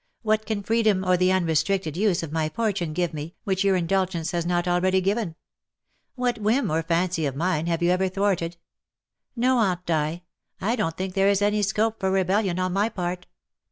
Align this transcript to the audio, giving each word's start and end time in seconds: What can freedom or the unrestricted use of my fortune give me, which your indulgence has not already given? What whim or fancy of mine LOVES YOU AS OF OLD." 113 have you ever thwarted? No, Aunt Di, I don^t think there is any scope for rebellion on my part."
What 0.23 0.47
can 0.47 0.63
freedom 0.63 1.05
or 1.05 1.15
the 1.15 1.31
unrestricted 1.31 1.95
use 1.95 2.23
of 2.23 2.31
my 2.31 2.49
fortune 2.49 2.91
give 2.91 3.13
me, 3.13 3.35
which 3.43 3.63
your 3.63 3.75
indulgence 3.75 4.31
has 4.31 4.47
not 4.47 4.67
already 4.67 4.99
given? 4.99 5.35
What 6.15 6.39
whim 6.39 6.71
or 6.71 6.81
fancy 6.81 7.27
of 7.27 7.35
mine 7.35 7.67
LOVES 7.67 7.83
YOU 7.83 7.89
AS 7.91 7.93
OF 7.93 8.01
OLD." 8.01 8.17
113 8.17 8.57
have 8.57 8.61
you 8.63 9.51
ever 9.51 9.59
thwarted? 9.59 9.59
No, 9.59 9.59
Aunt 9.59 9.85
Di, 9.85 10.23
I 10.59 10.75
don^t 10.75 10.97
think 10.97 11.13
there 11.13 11.29
is 11.29 11.43
any 11.43 11.61
scope 11.61 11.99
for 11.99 12.09
rebellion 12.09 12.57
on 12.57 12.73
my 12.73 12.89
part." 12.89 13.27